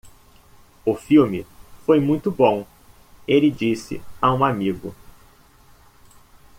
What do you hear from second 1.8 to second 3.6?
foi muito bom, ele